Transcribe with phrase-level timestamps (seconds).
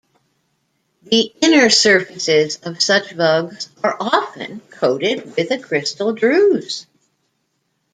[1.03, 6.87] The inner surfaces of such vugs are often coated with a crystal druse.